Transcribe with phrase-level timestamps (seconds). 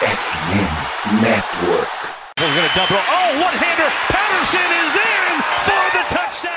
[0.00, 1.92] FM Network.
[2.38, 2.96] We're going to double.
[2.96, 3.90] Oh, one-hander.
[4.08, 6.56] Patterson is in for the touchdown.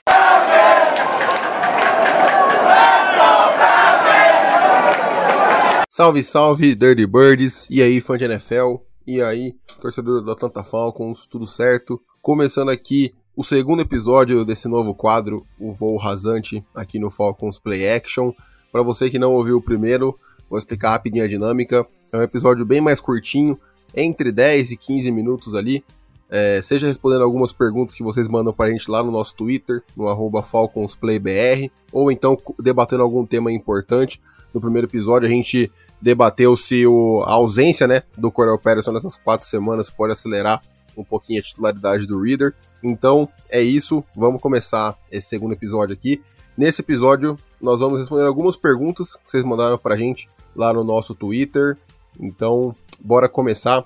[5.90, 7.68] Salve, salve, Dirty Birds.
[7.70, 8.78] E aí, fã de NFL?
[9.06, 12.02] E aí, torcedor do Atlanta Falcons, tudo certo?
[12.22, 17.90] Começando aqui o segundo episódio desse novo quadro, o voo rasante, aqui no Falcons Play
[17.90, 18.32] Action.
[18.72, 20.18] Para você que não ouviu o primeiro,
[20.50, 21.86] vou explicar rapidinho a dinâmica.
[22.14, 23.60] É um episódio bem mais curtinho,
[23.96, 25.84] entre 10 e 15 minutos ali.
[26.30, 29.82] É, seja respondendo algumas perguntas que vocês mandam para a gente lá no nosso Twitter,
[29.98, 30.06] no
[30.44, 34.22] FalconsPlayBR, ou então debatendo algum tema importante.
[34.54, 39.16] No primeiro episódio a gente debateu se o, a ausência né, do Corel Patterson nessas
[39.16, 40.62] quatro semanas pode acelerar
[40.96, 42.54] um pouquinho a titularidade do Reader.
[42.84, 46.22] Então é isso, vamos começar esse segundo episódio aqui.
[46.56, 51.16] Nesse episódio nós vamos responder algumas perguntas que vocês mandaram pra gente lá no nosso
[51.16, 51.76] Twitter.
[52.20, 53.86] Então, bora começar.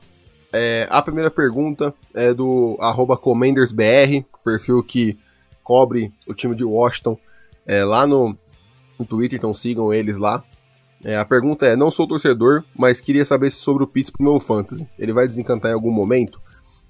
[0.52, 2.78] É, a primeira pergunta é do
[3.22, 5.18] CommandersBR, perfil que
[5.64, 7.18] cobre o time de Washington
[7.66, 8.38] é, lá no,
[8.98, 10.42] no Twitter, então sigam eles lá.
[11.04, 14.40] É, a pergunta é: não sou torcedor, mas queria saber sobre o Pitts pro meu
[14.40, 14.88] fantasy.
[14.98, 16.42] Ele vai desencantar em algum momento?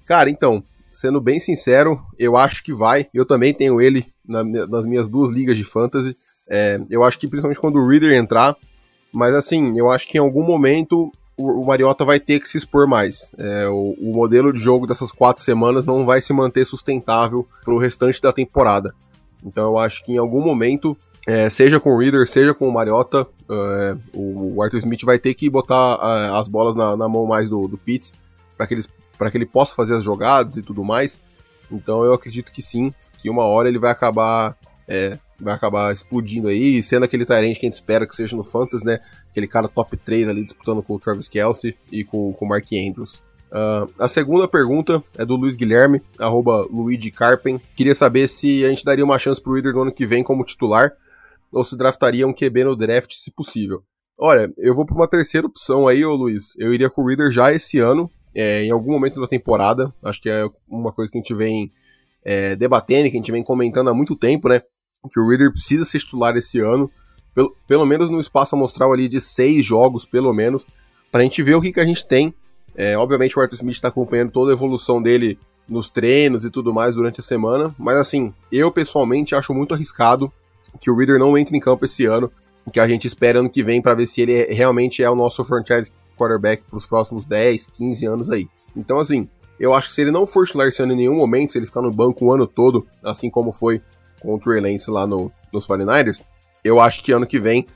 [0.06, 3.08] Cara, então, sendo bem sincero, eu acho que vai.
[3.12, 6.16] Eu também tenho ele na, nas minhas duas ligas de fantasy.
[6.48, 8.56] É, eu acho que principalmente quando o Reader entrar.
[9.12, 12.86] Mas assim, eu acho que em algum momento o, Mariota vai ter que se expor
[12.86, 13.32] mais.
[13.38, 17.72] É, o, o, modelo de jogo dessas quatro semanas não vai se manter sustentável para
[17.72, 18.94] o restante da temporada.
[19.44, 22.72] Então eu acho que em algum momento é, seja com o Reader, seja com o
[22.72, 27.24] Mariota, é, o Arthur Smith vai ter que botar é, as bolas na, na, mão
[27.26, 28.12] mais do, do Pitts
[28.56, 31.20] para que, que ele possa fazer as jogadas e tudo mais.
[31.70, 34.56] Então eu acredito que sim, que uma hora ele vai acabar
[34.88, 38.44] é, vai acabar explodindo aí, sendo aquele Tyrant que a gente espera que seja no
[38.44, 39.00] Fantasy, né?
[39.30, 42.66] Aquele cara top 3 ali disputando com o Travis Kelsey e com, com o Mark
[42.72, 43.22] Andrews.
[43.50, 47.60] Uh, a segunda pergunta é do Luiz Guilherme, arroba Luigi Carpen.
[47.74, 50.44] Queria saber se a gente daria uma chance pro Reader no ano que vem como
[50.44, 50.92] titular
[51.50, 53.82] ou se draftaria um QB no draft, se possível.
[54.18, 56.54] Olha, eu vou para uma terceira opção aí, ô Luiz.
[56.58, 59.94] Eu iria com o Reader já esse ano, é, em algum momento da temporada.
[60.02, 61.72] Acho que é uma coisa que a gente vem
[62.24, 64.60] é, debatendo, que a gente vem comentando há muito tempo, né?
[65.10, 66.90] Que o Reader precisa ser titular esse ano.
[67.34, 70.66] Pelo, pelo menos no espaço amostral ali de seis jogos, pelo menos,
[71.12, 72.34] para a gente ver o que, que a gente tem.
[72.74, 75.38] É, obviamente o Arthur Smith está acompanhando toda a evolução dele
[75.68, 80.32] nos treinos e tudo mais durante a semana, mas assim, eu pessoalmente acho muito arriscado
[80.80, 82.30] que o Reader não entre em campo esse ano,
[82.72, 85.44] que a gente espera ano que vem para ver se ele realmente é o nosso
[85.44, 88.48] franchise quarterback para os próximos 10, 15 anos aí.
[88.76, 91.52] Então, assim, eu acho que se ele não for titular esse ano em nenhum momento,
[91.52, 93.82] se ele ficar no banco o ano todo, assim como foi
[94.20, 96.22] com o Trey Lance lá no, nos 49ers,
[96.64, 97.66] eu acho que ano que vem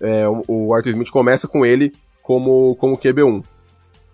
[0.00, 3.44] é, o, Arthur Smith começa com ele como, como QB1.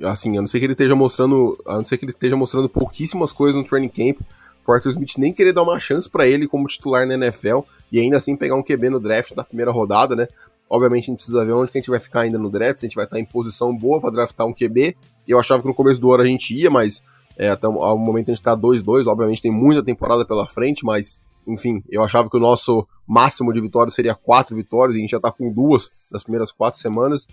[0.05, 2.69] Assim, a não ser que ele esteja mostrando, a não ser que ele esteja mostrando
[2.69, 4.21] pouquíssimas coisas no training camp,
[4.67, 7.61] o Arthur Smith nem querer dar uma chance para ele como titular na NFL
[7.91, 10.29] e ainda assim pegar um QB no draft na primeira rodada, né?
[10.69, 12.87] Obviamente a gente precisa ver onde que a gente vai ficar ainda no draft, se
[12.87, 14.97] a gente vai estar em posição boa para draftar um QB.
[15.27, 17.03] Eu achava que no começo do ano a gente ia, mas
[17.37, 21.19] é, até o momento a gente tá 2-2, obviamente tem muita temporada pela frente, mas
[21.53, 25.11] enfim, eu achava que o nosso máximo de vitórias seria quatro vitórias, e a gente
[25.11, 27.27] já tá com duas nas primeiras quatro semanas.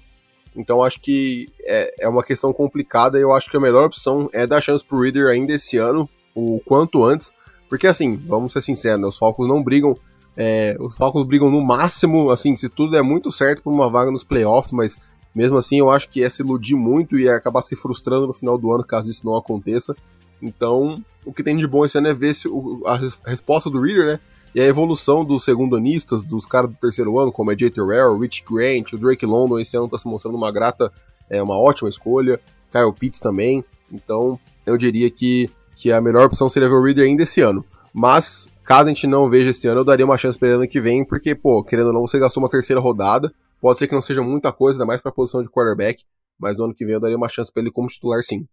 [0.56, 4.30] Então acho que é, é uma questão complicada e eu acho que a melhor opção
[4.34, 7.32] é dar chance pro Reader ainda esse ano, o quanto antes,
[7.70, 9.96] porque assim, vamos ser sinceros, né, os Falcons não brigam
[10.38, 14.12] é, os Falcons brigam no máximo, assim, se tudo é muito certo por uma vaga
[14.12, 14.98] nos playoffs, mas
[15.34, 18.34] mesmo assim eu acho que ia se iludir muito e ia acabar se frustrando no
[18.34, 19.96] final do ano caso isso não aconteça.
[20.42, 23.82] Então, o que tem de bom esse ano é ver se o, a, resposta do
[23.82, 24.20] Reader, né?
[24.56, 28.44] E a evolução dos segundanistas, dos caras do terceiro ano, como é Jay Terrell, Rich
[28.50, 30.92] Grant, o Drake London, esse ano tá se mostrando uma grata,
[31.30, 32.40] é uma ótima escolha.
[32.72, 33.64] Kyle Pitts também.
[33.92, 37.64] Então, eu diria que, que a melhor opção seria ver o Reader ainda esse ano.
[37.94, 40.68] Mas Caso a gente não veja esse ano, eu daria uma chance para ele ano
[40.68, 43.34] que vem, porque, pô, querendo ou não, você gastou uma terceira rodada.
[43.62, 46.04] Pode ser que não seja muita coisa, ainda mais pra posição de quarterback,
[46.38, 48.46] mas no ano que vem eu daria uma chance para ele como titular sim.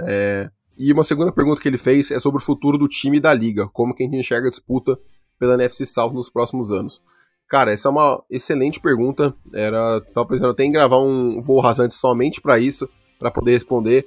[0.00, 0.48] É...
[0.76, 3.32] E uma segunda pergunta que ele fez é sobre o futuro do time e da
[3.32, 4.98] liga, como que a gente enxerga a disputa
[5.38, 7.02] pela NFC South nos próximos anos.
[7.48, 9.34] Cara, essa é uma excelente pergunta.
[9.54, 12.88] Era, tava pensando até em gravar um voo rasante somente para isso,
[13.18, 14.06] para poder responder.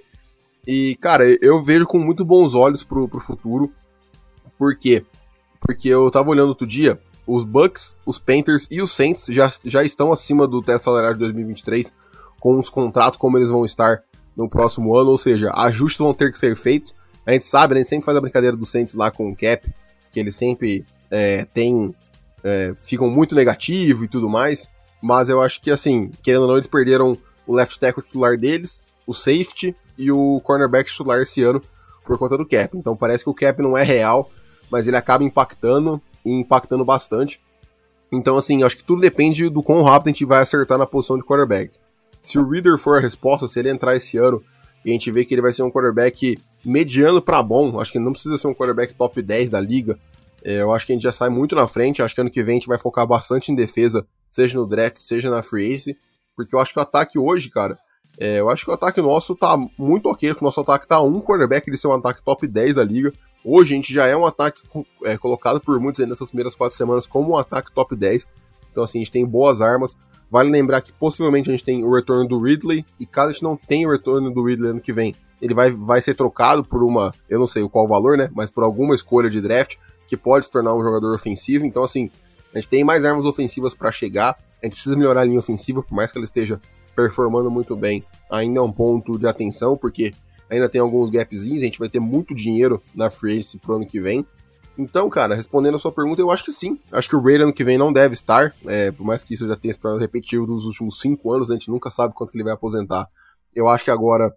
[0.67, 3.71] E, cara, eu vejo com muito bons olhos pro, pro futuro.
[4.57, 5.05] Por quê?
[5.59, 9.83] porque eu tava olhando outro dia, os Bucks, os Panthers e os Saints já, já
[9.83, 11.93] estão acima do teto salarial de 2023,
[12.39, 14.01] com os contratos como eles vão estar
[14.39, 16.95] no próximo ano, ou seja, ajustes vão ter que ser feitos.
[17.25, 19.35] A gente sabe, né, a gente sempre faz a brincadeira dos Saints lá com o
[19.35, 19.67] cap,
[20.09, 21.93] que eles sempre é, tem,
[22.41, 24.71] é, ficam muito negativo e tudo mais,
[25.01, 28.81] mas eu acho que assim, querendo ou não, eles perderam o left tackle titular deles,
[29.05, 31.61] o safety e o cornerback titular esse ano
[32.05, 32.77] por conta do cap.
[32.77, 34.31] Então parece que o cap não é real,
[34.71, 37.41] mas ele acaba impactando e impactando bastante.
[38.09, 41.17] Então, assim, acho que tudo depende do quão rápido a gente vai acertar na posição
[41.17, 41.71] de quarterback.
[42.21, 44.43] Se o Reader for a resposta, se ele entrar esse ano
[44.83, 47.99] e a gente vê que ele vai ser um quarterback mediano para bom, acho que
[47.99, 49.97] não precisa ser um quarterback top 10 da liga.
[50.43, 52.01] É, eu acho que a gente já sai muito na frente.
[52.01, 54.97] Acho que ano que vem a gente vai focar bastante em defesa, seja no draft,
[54.97, 55.97] seja na free agency,
[56.35, 57.77] porque eu acho que o ataque hoje, cara,
[58.17, 61.21] é, eu acho que o ataque nosso tá muito ok, o nosso ataque tá um
[61.21, 63.13] quarterback de ser um ataque top 10 da liga.
[63.43, 64.61] Hoje a gente já é um ataque
[65.05, 68.27] é, colocado por muitos nessas primeiras quatro semanas como um ataque top 10.
[68.71, 69.97] Então, assim, a gente tem boas armas.
[70.31, 73.43] Vale lembrar que possivelmente a gente tem o retorno do Ridley, e caso a gente
[73.43, 76.83] não tenha o retorno do Ridley ano que vem, ele vai, vai ser trocado por
[76.83, 78.29] uma, eu não sei qual valor, né?
[78.33, 79.77] Mas por alguma escolha de draft
[80.07, 81.65] que pode se tornar um jogador ofensivo.
[81.65, 82.09] Então, assim,
[82.53, 84.35] a gente tem mais armas ofensivas para chegar.
[84.61, 86.59] A gente precisa melhorar a linha ofensiva, por mais que ela esteja
[86.95, 88.03] performando muito bem.
[88.29, 90.13] Ainda é um ponto de atenção, porque
[90.49, 93.85] ainda tem alguns gapzinhos, a gente vai ter muito dinheiro na free agency pro ano
[93.85, 94.25] que vem.
[94.79, 96.79] Então, cara, respondendo a sua pergunta, eu acho que sim.
[96.89, 99.45] Acho que o Ray ano que vem não deve estar, é, por mais que isso
[99.45, 102.45] já tenha se tornado repetitivo nos últimos cinco anos, a gente nunca sabe quanto ele
[102.45, 103.05] vai aposentar.
[103.53, 104.33] Eu acho que agora,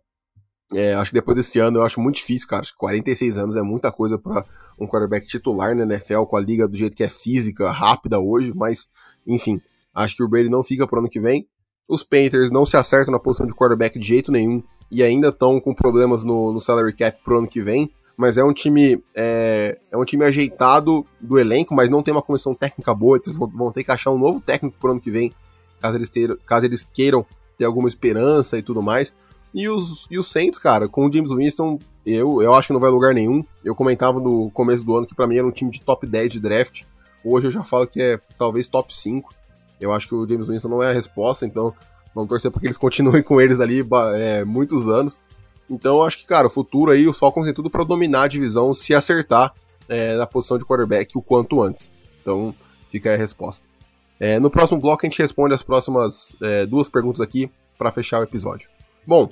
[0.74, 2.62] é, acho que depois desse ano, eu acho muito difícil, cara.
[2.62, 4.44] Acho que 46 anos é muita coisa para
[4.80, 8.52] um quarterback titular na NFL, com a liga do jeito que é física, rápida hoje,
[8.52, 8.88] mas,
[9.24, 9.60] enfim,
[9.94, 11.46] acho que o Brady não fica pro ano que vem.
[11.88, 14.60] Os Panthers não se acertam na posição de quarterback de jeito nenhum
[14.90, 17.92] e ainda estão com problemas no, no, salary cap pro ano que vem.
[18.16, 22.22] Mas é um time é, é, um time ajeitado do elenco, mas não tem uma
[22.22, 23.16] comissão técnica boa.
[23.16, 25.32] Então vão, ter que achar um novo técnico pro ano que vem,
[25.80, 27.24] caso eles, ter, caso eles queiram
[27.56, 29.12] ter alguma esperança e tudo mais.
[29.54, 32.80] E os, e os Saints, cara, com o James Winston, eu, eu acho que não
[32.80, 33.44] vai lugar nenhum.
[33.64, 36.32] Eu comentava no começo do ano que para mim era um time de top 10
[36.32, 36.82] de draft.
[37.24, 39.32] Hoje eu já falo que é talvez top 5.
[39.80, 41.74] Eu acho que o James Winston não é a resposta, então
[42.14, 45.20] vamos torcer para que eles continuem com eles ali é, muitos anos.
[45.70, 48.28] Então eu acho que, cara, o futuro aí, os Falcons tem tudo para dominar a
[48.28, 49.54] divisão se acertar
[49.88, 51.92] é, na posição de quarterback o quanto antes.
[52.20, 52.54] Então
[52.90, 53.66] fica aí a resposta.
[54.20, 58.20] É, no próximo bloco a gente responde as próximas é, duas perguntas aqui para fechar
[58.20, 58.68] o episódio.
[59.06, 59.28] Bom,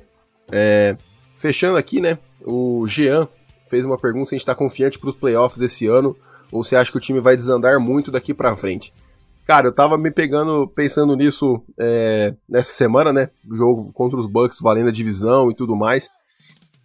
[0.50, 0.96] é,
[1.36, 2.18] fechando aqui, né?
[2.44, 3.28] O Jean
[3.68, 6.16] fez uma pergunta se a gente está confiante para os playoffs esse ano
[6.50, 8.92] ou se acha que o time vai desandar muito daqui para frente.
[9.46, 13.30] Cara, eu tava me pegando, pensando nisso é, nessa semana, né?
[13.48, 16.10] Jogo contra os Bucks, valendo a divisão e tudo mais.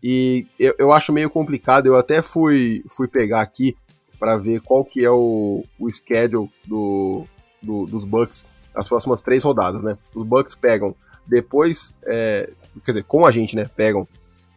[0.03, 1.87] E eu, eu acho meio complicado.
[1.87, 3.75] Eu até fui, fui pegar aqui
[4.19, 7.25] para ver qual que é o, o schedule do,
[7.61, 8.45] do, dos Bucks
[8.75, 9.97] as próximas três rodadas, né?
[10.13, 10.93] Os Bucks pegam
[11.25, 12.51] depois, é,
[12.83, 13.69] quer dizer, com a gente, né?
[13.75, 14.07] Pegam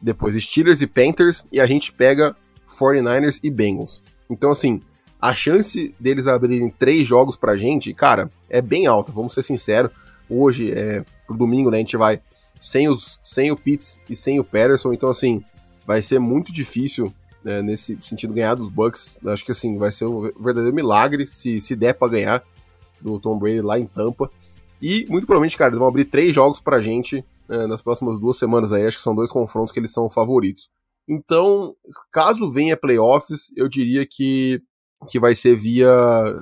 [0.03, 2.37] depois Steelers e Panthers e a gente pega
[2.69, 4.03] 49ers e Bengals.
[4.29, 4.83] Então, assim,
[5.21, 9.91] a chance deles abrirem três jogos pra gente, cara, é bem alta, vamos ser sinceros.
[10.29, 12.21] Hoje, é, pro domingo, né, a gente vai
[12.61, 15.43] sem, os, sem o Pitts e sem o Patterson, então assim,
[15.87, 17.13] vai ser muito difícil
[17.43, 19.19] né, nesse sentido ganhar dos Bucks.
[19.27, 22.43] Acho que assim, vai ser um verdadeiro milagre se, se der para ganhar
[23.01, 24.31] do Tom Brady lá em Tampa.
[24.81, 28.37] E muito provavelmente, cara, eles vão abrir três jogos pra gente né, nas próximas duas
[28.37, 28.87] semanas aí.
[28.87, 30.71] Acho que são dois confrontos que eles são favoritos.
[31.09, 31.75] Então,
[32.13, 34.63] caso venha playoffs, eu diria que
[35.09, 35.89] que vai ser via,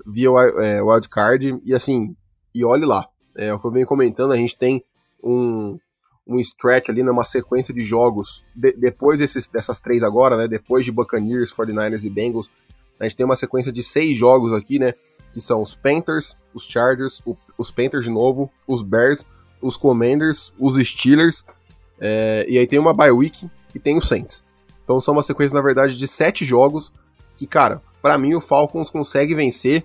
[0.06, 0.30] via
[0.62, 2.16] é, wildcard, e assim,
[2.54, 4.82] e olhe lá, é o que eu venho comentando, a gente tem
[5.22, 5.78] um,
[6.26, 10.84] um stretch ali numa sequência de jogos, de, depois desses, dessas três agora, né, depois
[10.84, 12.50] de Buccaneers, 49ers e Bengals,
[12.98, 14.94] a gente tem uma sequência de seis jogos aqui, né,
[15.32, 19.24] que são os Panthers, os Chargers, o, os Panthers de novo, os Bears,
[19.60, 21.44] os Commanders, os Steelers,
[22.00, 24.44] é, e aí tem uma bye week e tem os Saints.
[24.82, 26.92] Então são uma sequência, na verdade, de sete jogos
[27.36, 29.84] que, cara, para mim o Falcons consegue vencer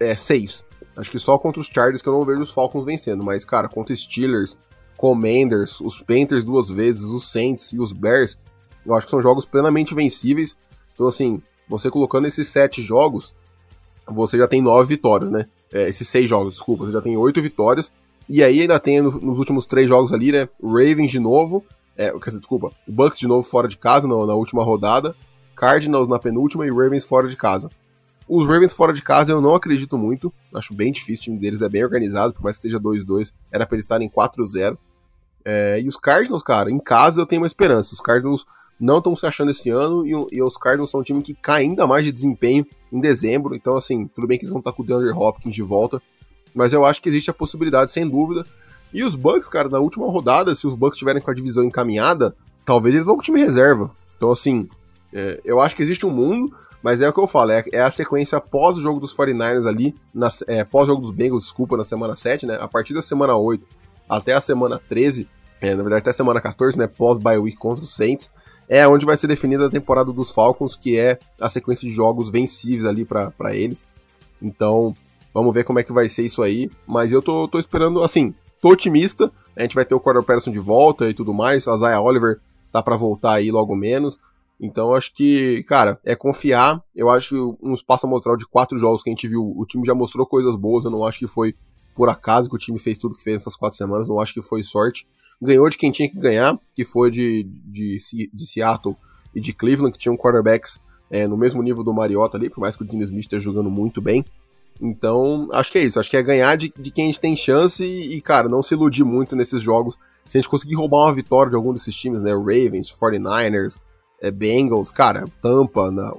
[0.00, 0.64] é, seis.
[0.96, 3.68] Acho que só contra os Chargers que eu não vejo os Falcons vencendo, mas, cara,
[3.68, 4.58] contra os Steelers,
[4.98, 8.36] Commanders, os Panthers duas vezes, os Saints e os Bears,
[8.84, 10.58] eu acho que são jogos plenamente vencíveis.
[10.92, 13.32] Então, assim, você colocando esses sete jogos,
[14.06, 15.46] você já tem nove vitórias, né?
[15.72, 17.92] É, esses seis jogos, desculpa, você já tem oito vitórias.
[18.28, 20.48] E aí ainda tem no, nos últimos três jogos ali, né?
[20.60, 21.64] Ravens de novo,
[21.96, 25.14] é, quer dizer, desculpa, Bucks de novo fora de casa na, na última rodada.
[25.54, 27.70] Cardinals na penúltima e Ravens fora de casa.
[28.28, 31.62] Os Ravens fora de casa eu não acredito muito, acho bem difícil, o time deles
[31.62, 34.76] é bem organizado, por mais que esteja 2-2, era pra eles estarem 4-0.
[35.44, 37.94] É, e os Cardinals, cara, em casa eu tenho uma esperança.
[37.94, 38.46] Os Cardinals
[38.78, 41.62] não estão se achando esse ano e, e, os Cardinals são um time que cai
[41.62, 43.54] ainda mais de desempenho em dezembro.
[43.54, 46.00] Então, assim, tudo bem que eles vão estar com o DeAndre Hopkins de volta,
[46.54, 48.44] mas eu acho que existe a possibilidade, sem dúvida.
[48.92, 52.34] E os Bucks, cara, na última rodada, se os Bucks estiverem com a divisão encaminhada,
[52.64, 53.90] talvez eles vão com o time reserva.
[54.16, 54.68] Então, assim,
[55.12, 57.82] é, eu acho que existe um mundo, mas é o que eu falo, é, é
[57.82, 61.44] a sequência pós o jogo dos 49ers ali, na, é, pós o jogo dos Bengals,
[61.44, 62.56] desculpa, na semana 7, né?
[62.60, 63.64] A partir da semana 8
[64.08, 65.28] até a semana 13,
[65.60, 68.30] é, na verdade até semana 14, né, pós-bye week contra o Saints,
[68.68, 72.30] é onde vai ser definida a temporada dos Falcons, que é a sequência de jogos
[72.30, 73.86] vencíveis ali para eles.
[74.42, 74.94] Então,
[75.32, 78.34] vamos ver como é que vai ser isso aí, mas eu tô, tô esperando, assim,
[78.60, 81.76] tô otimista, a gente vai ter o Cordell Patterson de volta e tudo mais, a
[81.76, 84.20] Zaya Oliver tá para voltar aí logo menos,
[84.60, 86.82] então acho que, cara, é confiar.
[86.94, 89.84] Eu acho que um espaço amostral de quatro jogos que a gente viu, o time
[89.86, 90.84] já mostrou coisas boas.
[90.84, 91.54] Eu não acho que foi
[91.98, 94.06] por acaso que o time fez tudo que fez nessas quatro semanas.
[94.06, 95.08] Não acho que foi sorte.
[95.42, 97.96] Ganhou de quem tinha que ganhar, que foi de, de,
[98.32, 98.96] de Seattle
[99.34, 100.78] e de Cleveland, que tinham quarterbacks
[101.10, 103.68] é, no mesmo nível do Mariota ali, por mais que o Dean Smith esteja jogando
[103.68, 104.24] muito bem.
[104.80, 105.98] Então, acho que é isso.
[105.98, 108.62] Acho que é ganhar de, de quem a gente tem chance e, e, cara, não
[108.62, 109.98] se iludir muito nesses jogos.
[110.24, 112.30] Se a gente conseguir roubar uma vitória de algum desses times, né?
[112.30, 113.80] Ravens, 49ers,
[114.22, 116.14] é, Bengals, cara, Tampa na,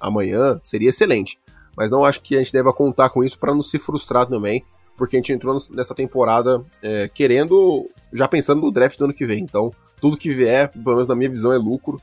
[0.00, 1.38] amanhã seria excelente.
[1.76, 4.64] Mas não acho que a gente deva contar com isso para não se frustrar também,
[5.00, 9.24] porque a gente entrou nessa temporada é, querendo, já pensando no draft do ano que
[9.24, 9.42] vem.
[9.42, 11.98] Então, tudo que vier, pelo menos na minha visão, é lucro.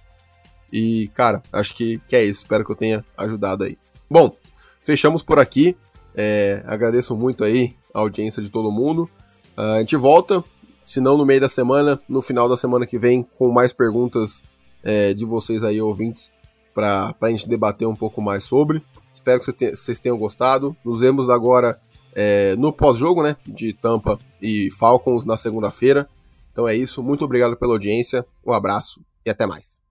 [0.74, 2.40] E, cara, acho que, que é isso.
[2.40, 3.78] Espero que eu tenha ajudado aí.
[4.10, 4.36] Bom,
[4.84, 5.78] fechamos por aqui.
[6.16, 9.08] É, agradeço muito aí a audiência de todo mundo.
[9.56, 10.44] Uh, a gente volta,
[10.84, 14.44] se não no meio da semana, no final da semana que vem, com mais perguntas
[14.84, 16.32] é, de vocês aí, ouvintes,
[16.74, 18.82] para a gente debater um pouco mais sobre.
[19.14, 20.76] Espero que vocês tenham gostado.
[20.84, 21.80] Nos vemos agora
[22.20, 23.38] é, no pós-jogo, né?
[23.46, 26.10] De Tampa e Falcons na segunda-feira.
[26.52, 27.04] Então é isso.
[27.04, 28.26] Muito obrigado pela audiência.
[28.44, 29.87] Um abraço e até mais.